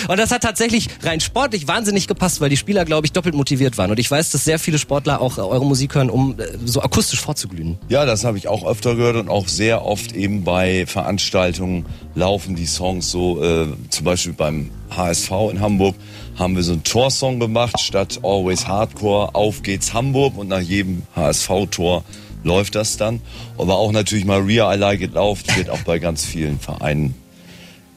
und 0.07 0.17
das 0.17 0.31
hat 0.31 0.43
tatsächlich 0.43 0.89
rein 1.03 1.19
sportlich 1.19 1.67
wahnsinnig 1.67 2.07
gepasst, 2.07 2.41
weil 2.41 2.49
die 2.49 2.57
Spieler, 2.57 2.85
glaube 2.85 3.05
ich, 3.05 3.11
doppelt 3.11 3.35
motiviert 3.35 3.77
waren. 3.77 3.91
Und 3.91 3.99
ich 3.99 4.09
weiß, 4.09 4.31
dass 4.31 4.43
sehr 4.43 4.59
viele 4.59 4.77
Sportler 4.79 5.21
auch 5.21 5.37
eure 5.37 5.65
Musik 5.65 5.95
hören, 5.95 6.09
um 6.09 6.39
äh, 6.39 6.45
so 6.65 6.81
akustisch 6.81 7.21
vorzuglühen. 7.21 7.77
Ja, 7.89 8.05
das 8.05 8.23
habe 8.23 8.37
ich 8.37 8.47
auch 8.47 8.65
öfter 8.65 8.95
gehört 8.95 9.15
und 9.15 9.29
auch 9.29 9.47
sehr 9.47 9.68
oft 9.77 10.13
eben 10.13 10.43
bei 10.43 10.85
Veranstaltungen 10.85 11.85
laufen 12.15 12.55
die 12.55 12.65
Songs 12.65 13.11
so, 13.11 13.43
äh, 13.43 13.67
zum 13.89 14.05
Beispiel 14.05 14.33
beim 14.33 14.69
HSV 14.95 15.31
in 15.51 15.61
Hamburg 15.61 15.95
haben 16.37 16.55
wir 16.55 16.63
so 16.63 16.73
einen 16.73 16.83
Torsong 16.83 17.39
gemacht, 17.39 17.79
statt 17.79 18.19
Always 18.23 18.67
Hardcore, 18.67 19.35
auf 19.35 19.61
geht's 19.61 19.93
Hamburg 19.93 20.37
und 20.37 20.47
nach 20.47 20.61
jedem 20.61 21.03
HSV-Tor 21.15 22.03
läuft 22.43 22.75
das 22.75 22.97
dann. 22.97 23.21
Aber 23.57 23.77
auch 23.77 23.91
natürlich 23.91 24.25
Maria 24.25 24.73
I 24.73 24.77
Like 24.77 25.01
It 25.01 25.15
läuft, 25.15 25.55
wird 25.57 25.69
auch 25.69 25.81
bei 25.81 25.99
ganz 25.99 26.25
vielen 26.25 26.59
Vereinen, 26.59 27.13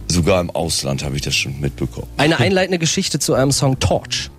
sogar 0.08 0.40
im 0.40 0.50
Ausland 0.50 1.04
habe 1.04 1.16
ich 1.16 1.22
das 1.22 1.34
schon 1.34 1.60
mitbekommen. 1.60 2.08
Eine 2.16 2.38
einleitende 2.38 2.78
Geschichte 2.78 3.18
zu 3.18 3.34
einem 3.34 3.52
Song 3.52 3.78
Torch. 3.78 4.30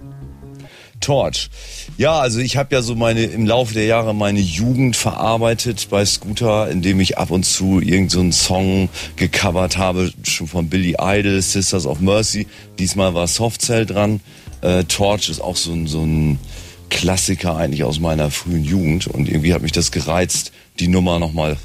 Torch. 1.04 1.50
Ja, 1.98 2.20
also 2.20 2.40
ich 2.40 2.58
habe 2.58 2.74
ja 2.74 2.82
so 2.82 2.96
meine 2.96 3.24
im 3.24 3.46
Laufe 3.46 3.74
der 3.74 3.86
Jahre 3.86 4.16
meine 4.16 4.40
Jugend 4.40 4.96
verarbeitet 4.96 5.88
bei 5.90 6.06
Scooter, 6.06 6.70
indem 6.70 7.00
ich 7.00 7.18
ab 7.18 7.30
und 7.30 7.44
zu 7.44 7.82
irgendeinen 7.82 8.32
so 8.32 8.46
Song 8.46 8.90
gecovert 9.18 9.78
habe, 9.78 10.12
schon 10.24 10.48
von 10.48 10.70
Billy 10.70 10.96
Idol, 11.00 11.42
Sisters 11.42 11.86
of 11.86 12.00
Mercy. 12.00 12.48
Diesmal 12.80 13.14
war 13.14 13.28
Soft 13.28 13.62
Cell 13.62 13.86
dran. 13.86 14.22
Äh, 14.62 14.86
Torch 14.86 15.30
ist 15.30 15.42
auch 15.42 15.58
so 15.58 15.74
ein, 15.74 15.88
so 15.88 16.02
ein 16.02 16.40
Klassiker 16.90 17.58
eigentlich 17.58 17.84
aus 17.84 18.00
meiner 18.00 18.32
frühen 18.32 18.64
Jugend 18.64 19.08
und 19.08 19.28
irgendwie 19.28 19.54
hat 19.54 19.62
mich 19.62 19.72
das 19.72 19.92
gereizt, 19.92 20.52
die 20.80 20.88
Nummer 20.88 21.20
nochmal 21.20 21.58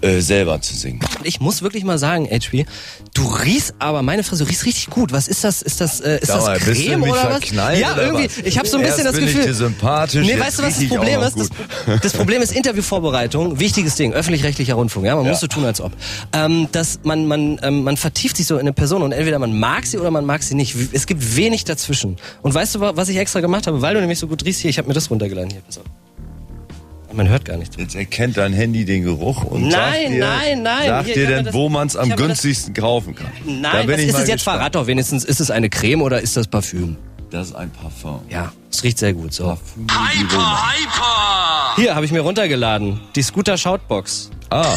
äh, 0.00 0.20
selber 0.20 0.60
zu 0.60 0.74
singen. 0.74 1.00
Ich 1.22 1.40
muss 1.40 1.62
wirklich 1.62 1.84
mal 1.84 1.98
sagen, 1.98 2.28
HP, 2.30 2.66
du 3.14 3.26
riechst 3.26 3.74
aber, 3.78 4.02
meine 4.02 4.22
Fresse, 4.22 4.44
du 4.44 4.48
riechst 4.48 4.64
richtig 4.66 4.90
gut. 4.90 5.12
Was 5.12 5.28
ist 5.28 5.44
das? 5.44 5.62
Ist 5.62 5.80
das, 5.80 6.00
äh, 6.00 6.18
ist 6.20 6.28
Sag 6.28 6.58
das 6.58 6.64
Creme 6.64 7.02
oder 7.02 7.40
was? 7.40 7.50
Ja, 7.78 7.92
oder 7.92 8.04
irgendwie. 8.04 8.26
Was? 8.26 8.38
Ich 8.38 8.58
habe 8.58 8.68
so 8.68 8.78
ein 8.78 8.82
bisschen 8.82 9.06
Erst 9.06 9.18
das 9.18 9.24
Gefühl. 9.24 9.40
Ich 9.40 9.46
dir 9.46 9.54
sympathisch, 9.54 10.26
nee, 10.26 10.38
weißt 10.38 10.58
du, 10.58 10.62
was 10.62 10.78
das 10.78 10.88
Problem 10.88 11.20
ist? 11.20 11.38
Das, 11.38 11.48
das, 12.02 12.12
Problem 12.12 12.42
ist 12.42 12.52
Interviewvorbereitung. 12.52 13.58
Wichtiges 13.58 13.96
Ding, 13.96 14.12
öffentlich-rechtlicher 14.12 14.74
Rundfunk. 14.74 15.06
Ja, 15.06 15.16
man 15.16 15.24
ja. 15.24 15.30
muss 15.30 15.40
so 15.40 15.46
tun, 15.46 15.64
als 15.64 15.80
ob. 15.80 15.92
Ähm, 16.32 16.68
dass 16.72 17.00
man 17.02 17.26
man 17.26 17.58
ähm, 17.62 17.84
man 17.84 17.96
vertieft 17.96 18.36
sich 18.36 18.46
so 18.46 18.54
in 18.54 18.60
eine 18.60 18.72
Person 18.72 19.02
und 19.02 19.12
entweder 19.12 19.38
man 19.38 19.58
mag 19.58 19.86
sie 19.86 19.98
oder 19.98 20.10
man 20.10 20.24
mag 20.24 20.42
sie 20.42 20.54
nicht. 20.54 20.76
Es 20.92 21.06
gibt 21.06 21.36
wenig 21.36 21.64
dazwischen. 21.64 22.16
Und 22.42 22.54
weißt 22.54 22.76
du, 22.76 22.80
was 22.80 23.08
ich 23.08 23.16
extra 23.16 23.40
gemacht 23.40 23.66
habe, 23.66 23.82
weil 23.82 23.94
du 23.94 24.00
nämlich 24.00 24.18
so 24.18 24.26
gut 24.26 24.44
riechst 24.44 24.60
hier? 24.60 24.70
Ich 24.70 24.78
habe 24.78 24.88
mir 24.88 24.94
das 24.94 25.10
runtergeladen 25.10 25.50
hier. 25.50 25.60
Pass 25.60 25.78
auf. 25.78 25.84
Man 27.16 27.30
hört 27.30 27.46
gar 27.46 27.56
nichts. 27.56 27.76
Jetzt 27.78 27.94
erkennt 27.94 28.36
dein 28.36 28.52
Handy 28.52 28.84
den 28.84 29.02
Geruch 29.02 29.42
und 29.44 29.62
nein, 29.62 29.72
sagt 29.72 30.08
dir, 30.08 30.18
nein, 30.18 30.62
nein. 30.62 30.86
sagt 30.86 31.16
dir 31.16 31.26
denn, 31.26 31.54
wo 31.54 31.70
man 31.70 31.86
es 31.86 31.96
am 31.96 32.14
günstigsten 32.14 32.74
das, 32.74 32.84
kaufen 32.84 33.14
kann. 33.14 33.30
Nein, 33.46 33.88
was 33.88 34.00
ist 34.00 34.18
es 34.18 34.28
jetzt? 34.28 34.42
Verrat 34.42 34.74
doch 34.74 34.86
wenigstens. 34.86 35.24
Ist 35.24 35.40
es 35.40 35.50
eine 35.50 35.70
Creme 35.70 36.02
oder 36.02 36.20
ist 36.20 36.36
das 36.36 36.46
Parfüm? 36.46 36.98
Das 37.30 37.48
ist 37.48 37.54
ein 37.54 37.70
Parfum. 37.70 38.20
Ja, 38.28 38.52
es 38.70 38.84
riecht 38.84 38.98
sehr 38.98 39.14
gut. 39.14 39.32
So. 39.32 39.44
Parfüm 39.46 39.84
hyper, 39.84 40.72
hyper! 40.72 41.76
Hier, 41.76 41.94
habe 41.94 42.04
ich 42.04 42.12
mir 42.12 42.20
runtergeladen. 42.20 43.00
Die 43.14 43.22
Scooter 43.22 43.56
Shoutbox. 43.56 44.30
Ah. 44.50 44.76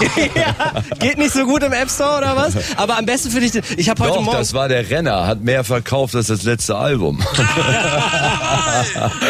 ja, 0.34 0.54
geht 0.98 1.18
nicht 1.18 1.32
so 1.32 1.44
gut 1.44 1.62
im 1.62 1.72
App 1.72 1.90
Store 1.90 2.18
oder 2.18 2.36
was? 2.36 2.54
Aber 2.76 2.98
am 2.98 3.06
besten 3.06 3.30
finde 3.30 3.46
ich, 3.46 3.78
ich 3.78 3.88
habe 3.88 4.02
heute 4.02 4.14
Doch, 4.14 4.22
Morgen. 4.22 4.38
das 4.38 4.52
war 4.54 4.68
der 4.68 4.88
Renner, 4.90 5.26
hat 5.26 5.40
mehr 5.42 5.64
verkauft 5.64 6.14
als 6.14 6.26
das 6.28 6.42
letzte 6.42 6.76
Album. 6.76 7.22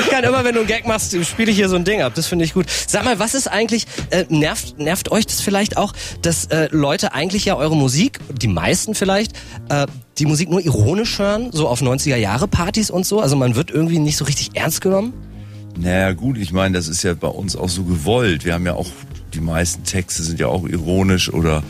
ich 0.01 0.11
kann 0.11 0.25
immer, 0.25 0.45
wenn 0.45 0.55
du 0.55 0.61
einen 0.61 0.69
Gag 0.69 0.87
machst, 0.87 1.17
spiele 1.25 1.51
ich 1.51 1.57
hier 1.57 1.69
so 1.69 1.77
ein 1.77 1.85
Ding 1.85 2.03
ab. 2.03 2.13
Das 2.15 2.27
finde 2.27 2.45
ich 2.45 2.55
gut. 2.55 2.67
Sag 2.87 3.05
mal, 3.05 3.19
was 3.19 3.35
ist 3.35 3.49
eigentlich, 3.49 3.87
äh, 4.11 4.25
nervt, 4.29 4.79
nervt 4.79 5.11
euch 5.11 5.27
das 5.27 5.41
vielleicht 5.41 5.77
auch, 5.77 5.93
dass 6.23 6.47
äh, 6.47 6.69
Leute 6.71 7.13
eigentlich 7.13 7.45
ja 7.45 7.57
eure 7.57 7.77
Musik, 7.77 8.21
die 8.31 8.49
meisten 8.49 8.95
vielleicht, 8.95 9.33
äh, 9.69 9.87
die 10.19 10.27
Musik 10.27 10.51
nur 10.51 10.61
ironisch 10.61 11.19
hören, 11.19 11.51
so 11.53 11.69
auf 11.69 11.83
90er 11.83 12.17
Jahre 12.17 12.49
Partys 12.49 12.91
und 12.91 13.05
so? 13.07 13.21
Also 13.21 13.37
man 13.37 13.57
wird 13.57 13.71
irgendwie 13.71 13.99
nicht 13.99 14.17
so 14.17 14.25
richtig 14.25 14.51
ernst 14.55 14.81
genommen? 14.81 15.13
Naja 15.77 16.13
gut, 16.13 16.39
ich 16.39 16.53
meine, 16.53 16.77
das 16.77 16.87
ist 16.87 17.03
ja 17.03 17.15
bei 17.15 17.29
uns 17.29 17.57
auch 17.57 17.69
so 17.69 17.83
gewollt. 17.83 18.45
Wir 18.45 18.55
haben 18.55 18.65
ja 18.65 18.75
auch 18.75 18.87
die 19.35 19.41
meisten 19.41 19.85
Texte 19.85 20.23
sind 20.23 20.41
ja 20.41 20.47
auch 20.47 20.67
ironisch 20.67 21.33
oder 21.33 21.63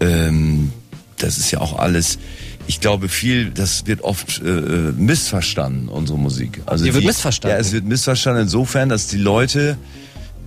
ähm, 0.00 0.72
das 1.18 1.38
ist 1.38 1.50
ja 1.50 1.60
auch 1.60 1.78
alles. 1.78 2.18
Ich 2.66 2.80
glaube 2.80 3.08
viel, 3.08 3.50
das 3.50 3.86
wird 3.86 4.02
oft 4.02 4.42
äh, 4.42 4.92
missverstanden, 4.96 5.88
unsere 5.88 6.18
Musik. 6.18 6.62
Also 6.66 6.84
die, 6.84 6.90
die 6.90 6.94
wird 6.96 7.04
missverstanden. 7.04 7.56
Ja, 7.56 7.60
es 7.60 7.72
wird 7.72 7.84
missverstanden 7.84 8.42
insofern, 8.42 8.88
dass 8.88 9.06
die 9.06 9.18
Leute 9.18 9.76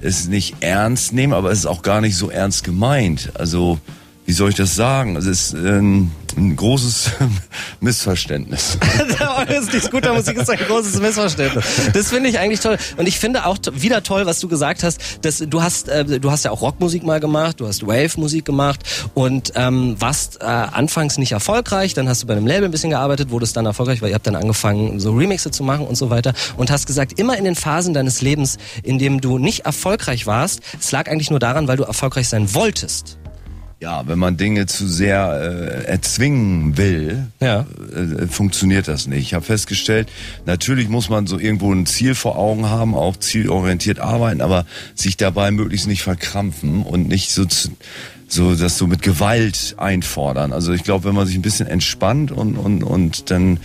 es 0.01 0.27
nicht 0.27 0.57
ernst 0.61 1.13
nehmen, 1.13 1.33
aber 1.33 1.51
es 1.51 1.59
ist 1.59 1.65
auch 1.65 1.81
gar 1.81 2.01
nicht 2.01 2.15
so 2.15 2.29
ernst 2.29 2.63
gemeint. 2.63 3.31
Also 3.35 3.79
wie 4.29 4.33
soll 4.33 4.49
ich 4.49 4.55
das 4.57 4.75
sagen? 4.75 5.15
Es 5.15 5.25
ist 5.25 5.53
ähm, 5.53 6.11
ein 6.37 6.55
großes 6.55 7.13
Missverständnis. 7.79 8.77
die 9.73 9.79
Scootermusik 9.79 10.37
ist 10.37 10.51
ein 10.51 10.59
großes 10.59 11.01
Missverständnis. 11.01 11.65
Das 11.93 12.09
finde 12.09 12.29
ich 12.29 12.37
eigentlich 12.37 12.59
toll. 12.59 12.77
Und 12.97 13.07
ich 13.07 13.17
finde 13.17 13.47
auch 13.47 13.57
wieder 13.73 14.03
toll, 14.03 14.27
was 14.27 14.39
du 14.39 14.47
gesagt 14.47 14.83
hast, 14.83 15.25
dass 15.25 15.39
du 15.39 15.63
hast, 15.63 15.89
äh, 15.89 16.19
du 16.19 16.29
hast 16.29 16.45
ja 16.45 16.51
auch 16.51 16.61
Rockmusik 16.61 17.03
mal 17.03 17.19
gemacht, 17.19 17.59
du 17.59 17.65
hast 17.65 17.87
Wave-Musik 17.87 18.45
gemacht 18.45 18.81
und 19.15 19.53
ähm, 19.55 19.95
warst 19.99 20.41
äh, 20.41 20.45
anfangs 20.45 21.17
nicht 21.17 21.31
erfolgreich, 21.31 21.95
dann 21.95 22.07
hast 22.07 22.21
du 22.21 22.27
bei 22.27 22.33
einem 22.33 22.45
Label 22.45 22.65
ein 22.65 22.71
bisschen 22.71 22.91
gearbeitet, 22.91 23.31
wurdest 23.31 23.57
dann 23.57 23.65
erfolgreich, 23.65 24.03
weil 24.03 24.09
ihr 24.09 24.15
habt 24.15 24.27
dann 24.27 24.35
angefangen, 24.35 24.99
so 24.99 25.15
Remixe 25.15 25.49
zu 25.49 25.63
machen 25.63 25.87
und 25.87 25.95
so 25.95 26.11
weiter 26.11 26.33
und 26.55 26.69
hast 26.69 26.85
gesagt, 26.85 27.19
immer 27.19 27.35
in 27.35 27.45
den 27.45 27.55
Phasen 27.55 27.95
deines 27.95 28.21
Lebens, 28.21 28.59
in 28.83 28.99
dem 28.99 29.21
du 29.21 29.39
nicht 29.39 29.65
erfolgreich 29.65 30.27
warst, 30.27 30.61
es 30.79 30.91
lag 30.91 31.09
eigentlich 31.09 31.31
nur 31.31 31.39
daran, 31.39 31.67
weil 31.67 31.77
du 31.77 31.83
erfolgreich 31.83 32.29
sein 32.29 32.53
wolltest. 32.53 33.18
Ja, 33.81 34.05
wenn 34.07 34.19
man 34.19 34.35
Dinge 34.35 34.65
zu 34.65 34.89
sehr 34.89 35.39
äh, 35.41 35.85
erzwingen 35.85 36.75
will, 36.75 37.27
Ja. 37.39 37.65
äh, 37.95 38.27
funktioniert 38.27 38.89
das 38.89 39.07
nicht. 39.07 39.21
Ich 39.21 39.33
habe 39.33 39.45
festgestellt, 39.45 40.09
natürlich 40.45 40.89
muss 40.89 41.07
man 41.09 41.27
so 41.27 41.39
irgendwo 41.39 41.71
ein 41.73 41.85
Ziel 41.85 42.13
vor 42.13 42.37
Augen 42.37 42.69
haben, 42.69 42.93
auch 42.93 43.15
zielorientiert 43.15 43.99
arbeiten, 43.99 44.41
aber 44.41 44.65
sich 44.95 45.15
dabei 45.15 45.51
möglichst 45.51 45.87
nicht 45.87 46.01
verkrampfen 46.03 46.83
und 46.83 47.07
nicht 47.07 47.31
so 47.31 47.45
zu, 47.45 47.69
so 48.27 48.53
das 48.53 48.77
so 48.77 48.85
mit 48.85 49.01
Gewalt 49.01 49.75
einfordern. 49.77 50.51
Also 50.51 50.73
ich 50.73 50.83
glaube, 50.83 51.05
wenn 51.05 51.15
man 51.15 51.25
sich 51.25 51.37
ein 51.37 51.41
bisschen 51.41 51.67
entspannt 51.67 52.31
und 52.33 52.57
und 52.57 52.83
und 52.83 53.31
dann 53.31 53.61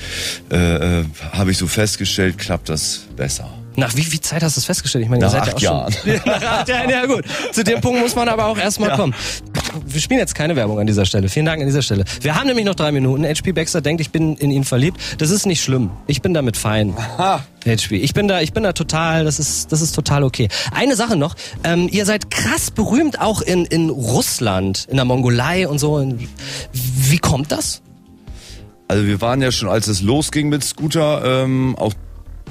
äh, 0.52 1.00
äh, 1.00 1.04
habe 1.32 1.50
ich 1.50 1.58
so 1.58 1.66
festgestellt, 1.66 2.38
klappt 2.38 2.68
das 2.68 3.00
besser. 3.16 3.50
Nach 3.76 3.96
wie 3.96 4.04
viel 4.04 4.20
Zeit 4.20 4.44
hast 4.44 4.56
du 4.56 4.60
es 4.60 4.66
festgestellt? 4.66 5.02
Ich 5.02 5.10
meine, 5.10 5.24
ihr 5.24 5.26
Nach 5.32 5.44
seid 5.44 5.60
ja 5.60 5.70
auch 5.72 5.86
acht 5.88 5.94
schon, 6.04 6.12
Nach 6.24 6.42
acht 6.60 6.68
Jahren, 6.68 6.90
ja 6.90 7.06
gut. 7.06 7.24
Zu 7.52 7.64
dem 7.64 7.80
Punkt 7.80 8.00
muss 8.00 8.14
man 8.14 8.28
aber 8.28 8.46
auch 8.46 8.56
erstmal 8.56 8.94
kommen. 8.96 9.12
Wir 9.84 10.00
spielen 10.00 10.20
jetzt 10.20 10.34
keine 10.34 10.56
Werbung 10.56 10.78
an 10.78 10.86
dieser 10.86 11.06
Stelle. 11.06 11.28
Vielen 11.28 11.46
Dank 11.46 11.60
an 11.60 11.66
dieser 11.66 11.82
Stelle. 11.82 12.04
Wir 12.20 12.34
haben 12.34 12.46
nämlich 12.46 12.64
noch 12.64 12.74
drei 12.74 12.92
Minuten. 12.92 13.24
HP 13.24 13.52
Baxter 13.52 13.80
denkt, 13.80 14.00
ich 14.00 14.10
bin 14.10 14.36
in 14.36 14.50
ihn 14.50 14.64
verliebt. 14.64 15.00
Das 15.18 15.30
ist 15.30 15.46
nicht 15.46 15.62
schlimm. 15.62 15.90
Ich 16.06 16.22
bin 16.22 16.34
damit 16.34 16.56
fein. 16.56 16.94
HP. 17.64 17.96
Ich 17.96 18.14
bin 18.14 18.28
da, 18.28 18.40
ich 18.40 18.52
bin 18.52 18.62
da 18.62 18.72
total, 18.72 19.24
das 19.24 19.38
ist, 19.38 19.72
das 19.72 19.80
ist 19.80 19.92
total 19.92 20.22
okay. 20.24 20.48
Eine 20.72 20.96
Sache 20.96 21.16
noch. 21.16 21.34
Ähm, 21.64 21.88
ihr 21.90 22.04
seid 22.04 22.30
krass 22.30 22.70
berühmt 22.70 23.20
auch 23.20 23.40
in, 23.40 23.64
in 23.64 23.90
Russland, 23.90 24.86
in 24.88 24.96
der 24.96 25.04
Mongolei 25.04 25.66
und 25.66 25.78
so. 25.78 26.06
Wie 26.72 27.18
kommt 27.18 27.52
das? 27.52 27.82
Also 28.88 29.06
wir 29.06 29.20
waren 29.20 29.40
ja 29.40 29.50
schon, 29.50 29.68
als 29.68 29.88
es 29.88 30.02
losging 30.02 30.48
mit 30.48 30.62
Scooter, 30.62 31.42
ähm, 31.44 31.74
auch 31.78 31.94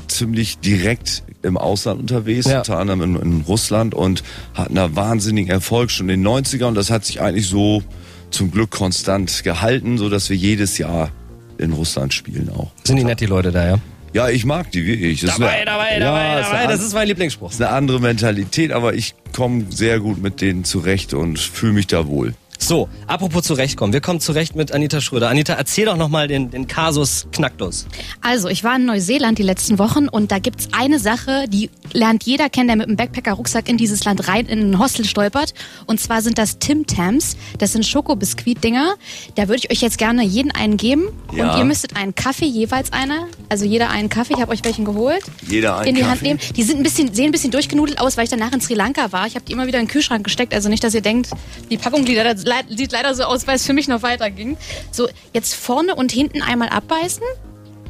ziemlich 0.08 0.60
direkt 0.60 1.24
im 1.44 1.58
Ausland 1.58 2.00
unterwegs, 2.00 2.46
Ja. 2.48 2.60
unter 2.60 2.80
anderem 2.80 3.02
in, 3.02 3.16
in 3.18 3.42
Russland 3.42 3.94
und 3.94 4.24
hatten 4.54 4.76
da 4.76 4.96
wahnsinnigen 4.96 5.52
Erfolg 5.52 5.92
schon 5.92 6.10
in 6.10 6.22
den 6.24 6.28
90ern 6.28 6.66
und 6.70 6.76
das 6.76 6.90
hat 6.90 7.06
sich 7.06 7.22
eigentlich 7.22 7.48
so 7.48 7.84
zum 8.32 8.50
Glück 8.52 8.72
konstant 8.72 9.44
gehalten, 9.44 9.98
so 9.98 10.10
dass 10.10 10.30
wir 10.30 10.38
jedes 10.38 10.78
Jahr 10.78 11.12
in 11.58 11.72
Russland 11.74 12.14
spielen 12.14 12.50
auch. 12.50 12.72
Sind 12.84 12.96
die 12.98 13.04
nett, 13.04 13.20
die 13.20 13.26
Leute 13.28 13.52
da, 13.52 13.68
ja? 13.68 13.80
Ja, 14.14 14.30
ich 14.30 14.46
mag 14.46 14.72
die 14.72 14.86
wirklich. 14.86 15.22
Das 15.22 15.32
ist 15.32 15.40
Dabei, 15.40 15.52
eine- 15.54 15.66
dabei, 15.66 15.94
ja, 15.94 16.00
dabei, 16.00 16.42
dabei. 16.42 16.58
eine 16.60 16.72
Das 16.74 16.84
ist 16.84 16.94
mein 16.94 17.08
Lieblingsspruch. 17.08 17.52
ist 17.52 17.62
eine 17.62 17.72
andere 17.72 18.00
Mentalität, 18.00 18.72
aber 18.72 18.94
ich 18.94 19.16
komme 19.34 19.66
sehr 19.70 20.00
gut 20.00 20.22
mit 20.22 20.40
denen 20.42 20.64
zurecht 20.66 21.14
und 21.16 21.40
fühle 21.40 21.74
mich 21.74 21.88
da 21.88 22.08
wohl. 22.08 22.34
So, 22.66 22.88
apropos 23.08 23.44
zurechtkommen. 23.44 23.92
Wir 23.92 24.00
kommen 24.00 24.22
zurecht 24.22 24.56
mit 24.56 24.72
Anita 24.72 25.02
Schröder. 25.02 25.28
Anita, 25.30 25.54
erzähl 25.54 25.84
doch 25.86 25.98
nochmal 25.98 26.30
den, 26.30 26.50
den 26.50 26.66
Kasus 26.66 27.28
Knacktus. 27.34 27.86
Also, 28.22 28.48
ich 28.48 28.64
war 28.64 28.78
in 28.78 28.86
Neuseeland 28.86 29.38
die 29.38 29.44
letzten 29.44 29.80
Wochen 29.80 30.08
und 30.08 30.32
da 30.32 30.40
gibt's 30.40 30.70
eine 30.72 30.98
Sache, 30.98 31.44
die 31.50 31.70
lernt 31.92 32.24
jeder 32.24 32.50
kennen, 32.50 32.68
der 32.68 32.78
mit 32.78 32.88
einem 32.88 32.96
Backpacker-Rucksack 32.96 33.68
in 33.68 33.76
dieses 33.76 34.06
Land 34.06 34.30
rein, 34.30 34.46
in 34.46 34.72
ein 34.72 34.80
Hostel 34.80 35.04
stolpert. 35.04 35.54
Und 35.88 36.00
zwar 36.00 36.22
sind 36.22 36.38
das 36.38 36.58
Tim 36.60 36.88
Tams. 36.88 37.36
Das 37.58 37.74
sind 37.74 37.86
Schokobiskuit-Dinger. 37.86 38.96
Da 39.36 39.50
würde 39.50 39.58
ich 39.58 39.70
euch 39.70 39.82
jetzt 39.82 39.98
gerne 39.98 40.24
jeden 40.24 40.52
einen 40.52 40.78
geben. 40.78 41.10
Ja. 41.36 41.52
Und 41.52 41.60
ihr 41.60 41.66
müsstet 41.66 41.98
einen 41.98 42.16
Kaffee, 42.16 42.46
jeweils 42.46 42.94
einer. 42.94 43.28
Also 43.50 43.66
jeder 43.66 43.90
einen 43.90 44.08
Kaffee. 44.08 44.36
Ich 44.36 44.42
habe 44.42 44.54
euch 44.54 44.64
welchen 44.64 44.86
geholt. 44.86 45.24
Jeder 45.50 45.80
einen 45.80 45.90
In 45.90 45.96
die 45.96 46.04
Hand 46.06 46.22
Kaffee? 46.22 46.28
nehmen. 46.28 46.40
Die 46.56 46.64
sind 46.64 46.78
ein 46.78 46.84
bisschen, 46.84 47.14
sehen 47.14 47.26
ein 47.26 47.32
bisschen 47.34 47.52
durchgenudelt 47.52 48.00
aus, 48.00 48.16
weil 48.16 48.24
ich 48.24 48.30
danach 48.30 48.54
in 48.54 48.62
Sri 48.62 48.74
Lanka 48.74 49.12
war. 49.12 49.28
Ich 49.28 49.36
habe 49.36 49.44
die 49.44 49.52
immer 49.52 49.68
wieder 49.68 49.80
in 49.80 49.86
den 49.86 49.92
Kühlschrank 49.92 50.24
gesteckt. 50.24 50.54
Also 50.54 50.70
nicht, 50.70 50.82
dass 50.84 50.94
ihr 50.94 51.02
denkt, 51.02 51.30
die 51.70 51.78
Packung 51.78 52.06
die 52.06 52.16
leider, 52.54 52.76
sieht 52.76 52.92
leider 52.92 53.16
so 53.16 53.24
aus, 53.24 53.48
weil 53.48 53.56
es 53.56 53.66
für 53.66 53.74
mich 53.74 53.88
noch 53.88 54.04
weiterging. 54.04 54.58
So, 54.92 55.08
jetzt 55.34 55.54
vorne 55.56 55.96
und 55.96 56.12
hinten 56.12 56.42
einmal 56.42 56.70
abbeißen. 56.70 57.24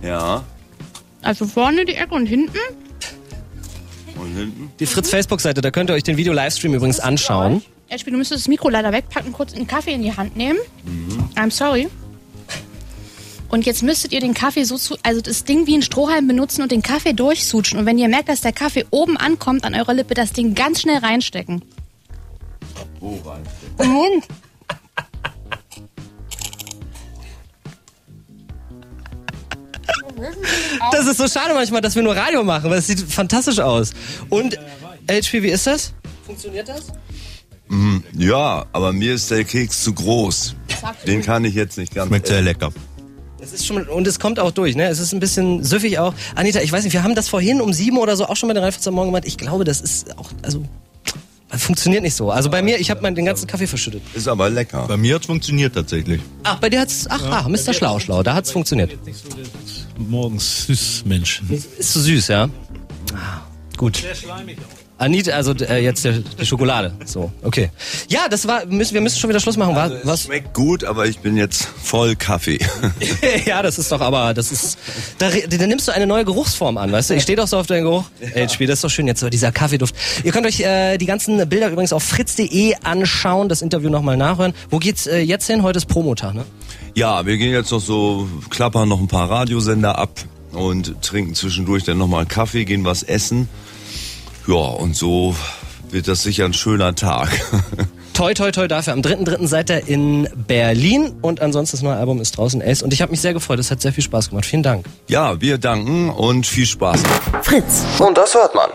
Ja. 0.01 0.43
Also 1.22 1.46
vorne 1.46 1.86
die 1.86 1.96
Ecke 1.96 2.13
und 2.13 2.25
hinten. 2.25 2.58
Und 4.15 4.36
hinten? 4.36 4.72
Die 4.79 4.86
Fritz-Facebook-Seite, 4.86 5.62
da 5.62 5.72
könnt 5.72 5.89
ihr 5.89 5.93
euch 5.93 6.03
den 6.03 6.17
Video-Livestream 6.17 6.74
übrigens 6.74 7.00
anschauen. 7.00 7.63
Erspiel, 7.89 8.12
du 8.12 8.17
müsstest 8.17 8.43
das 8.43 8.48
Mikro 8.48 8.70
leider 8.70 8.91
wegpacken, 8.91 9.34
kurz 9.34 9.53
einen 9.53 9.67
Kaffee 9.67 9.93
in 9.93 10.01
die 10.01 10.15
Hand 10.15 10.36
nehmen. 10.36 10.60
I'm 11.36 11.51
sorry. 11.51 11.88
Und 13.50 13.67
jetzt 13.67 13.84
müsstet 13.84 14.13
ihr 14.13 14.20
den 14.20 14.34
Kaffee 14.34 14.63
so 14.63 14.77
zu, 14.77 14.98
also 15.03 15.22
das 15.22 15.43
Ding 15.43 15.67
wie 15.67 15.77
ein 15.77 15.84
Strohhalm 15.84 16.27
benutzen 16.27 16.63
und 16.63 16.72
den 16.72 16.82
Kaffee 16.82 17.13
durchsutschen. 17.13 17.77
Und 17.77 17.86
wenn 17.86 18.00
ihr 18.00 18.08
merkt, 18.08 18.29
dass 18.29 18.41
der 18.41 18.51
Kaffee 18.51 18.86
oben 18.89 19.15
ankommt 19.15 19.63
an 19.63 19.75
eurer 19.75 19.93
Lippe, 19.93 20.15
das 20.15 20.34
Ding 20.34 20.55
ganz 20.55 20.82
schnell 20.82 20.98
reinstecken. 20.98 21.62
Wo 23.00 23.20
rein? 23.24 23.43
Im 23.77 23.91
Mund. 23.91 24.24
Das 30.92 31.08
ist 31.08 31.18
so 31.18 31.27
schade 31.27 31.53
manchmal, 31.53 31.82
dass 31.82 31.96
wir 31.96 32.03
nur 32.03 32.15
Radio 32.15 32.44
machen, 32.44 32.70
weil 32.70 32.80
es 32.80 32.88
sieht 32.88 33.00
fantastisch 33.00 33.60
aus. 33.60 33.94
Und 34.30 34.58
HP, 35.10 35.44
wie 35.44 35.50
ist 35.50 35.68
das? 35.68 35.94
Funktioniert 36.25 36.68
das? 36.70 36.88
Ja, 38.18 38.65
aber 38.72 38.94
mir 38.94 39.15
ist 39.15 39.32
der 39.32 39.44
Keks 39.44 39.84
zu 39.84 39.94
groß. 39.94 40.56
Den 41.08 41.22
kann 41.22 41.46
ich 41.46 41.56
jetzt 41.56 41.77
nicht 41.77 41.94
ganz. 41.94 42.08
Schmeckt 42.08 42.27
sehr 42.27 42.42
lecker. 42.42 42.72
Es 43.42 43.51
ist 43.51 43.65
schon, 43.65 43.88
und 43.88 44.08
es 44.08 44.20
kommt 44.20 44.39
auch 44.39 44.51
durch, 44.51 44.75
ne? 44.75 44.88
Es 44.88 45.00
ist 45.00 45.13
ein 45.13 45.20
bisschen 45.20 45.63
süffig 45.63 46.00
auch. 46.00 46.13
Anita, 46.36 46.62
ich 46.62 46.72
weiß 46.72 46.84
nicht, 46.84 46.94
wir 46.94 47.03
haben 47.03 47.15
das 47.15 47.27
vorhin 47.27 47.60
um 47.60 47.74
sieben 47.74 47.98
oder 47.98 48.15
so 48.15 48.25
auch 48.25 48.38
schon 48.38 48.48
bei 48.48 48.53
den 48.53 48.63
Rheinfurter 48.63 48.92
Morgen 48.92 49.10
gemacht. 49.10 49.25
Ich 49.25 49.38
glaube, 49.38 49.63
das 49.65 49.82
ist 49.82 50.18
auch, 50.18 50.30
also, 50.44 50.63
funktioniert 51.57 52.03
nicht 52.03 52.15
so. 52.15 52.31
Also 52.31 52.50
bei 52.50 52.62
mir, 52.62 52.79
ich 52.79 52.89
habe 52.89 53.13
den 53.13 53.25
ganzen 53.25 53.48
Kaffee 53.48 53.67
verschüttet. 53.67 54.01
Ist 54.13 54.27
aber 54.27 54.50
lecker. 54.50 54.86
Bei 54.88 54.98
mir 54.98 55.15
hat's 55.15 55.25
funktioniert 55.25 55.74
tatsächlich. 55.74 56.22
Ach, 56.43 56.60
bei 56.60 56.69
dir 56.69 56.79
hat's, 56.81 57.05
ach, 57.10 57.24
ah, 57.24 57.50
Mr. 57.50 57.74
Schlau, 57.74 58.00
Schlau, 58.00 58.24
da 58.24 58.33
hat's 58.33 58.51
funktioniert. 58.51 58.98
morgens 59.98 60.65
Süßmenschen. 60.67 61.50
Ist 61.51 61.93
zu 61.93 62.00
süß, 62.00 62.27
ja? 62.29 62.50
Ah, 63.13 63.41
gut. 63.77 64.03
Anita, 64.98 65.32
also 65.32 65.54
äh, 65.54 65.84
jetzt 65.84 66.06
die 66.06 66.46
Schokolade. 66.46 66.94
So, 67.06 67.32
okay. 67.42 67.72
Ja, 68.10 68.30
das 68.30 68.48
war, 68.48 68.66
müssen, 68.68 68.94
wir 68.94 69.02
müssen 69.02 69.20
schon 69.20 69.30
wieder 69.30 69.40
Schluss 69.40 69.58
machen. 69.58 69.76
Es 69.76 70.06
was? 70.06 70.24
schmeckt 70.24 70.54
gut, 70.54 70.84
aber 70.84 71.08
ich 71.08 71.20
bin 71.20 71.36
jetzt 71.36 71.66
voll 71.66 72.16
Kaffee. 72.16 72.60
ja, 73.46 73.62
das 73.62 73.80
ist 73.80 73.92
doch 73.92 74.02
aber, 74.02 74.34
das 74.34 74.52
ist, 74.52 74.78
da, 75.18 75.30
da 75.30 75.68
nimmst 75.68 75.88
du 75.88 75.94
eine 75.94 76.06
neue 76.06 76.26
Geruchsform 76.26 76.78
an, 76.78 76.92
weißt 76.92 77.10
du? 77.10 77.16
Ich 77.16 77.24
stehe 77.24 77.36
doch 77.36 77.48
so 77.48 77.58
auf 77.58 77.68
deinen 77.68 77.84
Geruch. 77.84 78.06
HP, 78.36 78.66
das 78.68 78.78
ist 78.78 78.84
doch 78.84 78.90
schön 78.90 79.08
jetzt 79.08 79.20
so, 79.20 79.30
dieser 79.30 79.52
Kaffeeduft. 79.52 79.96
Ihr 80.24 80.32
könnt 80.32 80.46
euch 80.46 80.60
äh, 80.60 80.98
die 80.98 81.06
ganzen 81.06 81.50
Bilder 81.50 81.70
übrigens 81.70 81.92
auf 81.92 82.04
fritz.de 82.04 82.76
anschauen, 82.84 83.50
das 83.50 83.62
Interview 83.62 83.90
nochmal 83.90 84.16
nachhören. 84.16 84.54
Wo 84.70 84.78
geht's 84.78 85.08
äh, 85.08 85.20
jetzt 85.20 85.48
hin? 85.48 85.64
Heute 85.64 85.78
ist 85.78 85.88
Promotag, 85.88 86.34
ne? 86.34 86.46
Ja, 86.96 87.26
wir 87.26 87.38
gehen 87.38 87.52
jetzt 87.52 87.72
noch 87.72 87.82
so, 87.82 88.30
klappern 88.52 88.88
noch 88.88 89.00
ein 89.00 89.08
paar 89.08 89.30
Radiosender 89.30 89.98
ab 89.98 90.12
und 90.52 91.02
trinken 91.02 91.34
zwischendurch 91.34 91.84
dann 91.84 91.98
nochmal 91.98 92.22
einen 92.22 92.30
Kaffee, 92.30 92.66
gehen 92.66 92.86
was 92.86 93.02
essen. 93.02 93.50
Ja, 94.48 94.56
und 94.56 94.96
so 94.96 95.36
wird 95.90 96.08
das 96.08 96.24
sicher 96.24 96.46
ein 96.46 96.54
schöner 96.54 96.96
Tag. 96.96 97.30
Toi, 98.14 98.36
toi, 98.36 98.52
toi 98.52 98.68
dafür. 98.68 98.94
Am 98.94 99.00
3.3. 99.02 99.48
seid 99.48 99.72
ihr 99.72 99.88
in 99.88 100.30
Berlin 100.36 101.14
und 101.24 101.42
ansonsten 101.42 101.78
das 101.78 101.82
neue 101.82 101.96
Album 101.96 102.22
ist 102.22 102.38
draußen, 102.38 102.62
Ace. 102.62 102.84
Und 102.84 102.94
ich 102.94 103.02
habe 103.02 103.10
mich 103.10 103.22
sehr 103.22 103.34
gefreut, 103.34 103.58
es 103.58 103.72
hat 103.72 103.82
sehr 103.82 103.92
viel 103.92 104.04
Spaß 104.04 104.30
gemacht. 104.30 104.46
Vielen 104.46 104.62
Dank. 104.62 104.86
ja, 105.08 105.42
wir 105.42 105.58
danken 105.58 106.12
und 106.12 106.46
viel 106.46 106.68
Spaß. 106.68 107.02
Fritz. 107.42 107.84
Und 107.98 108.16
das 108.16 108.36
hört 108.36 108.54
man. 108.54 108.70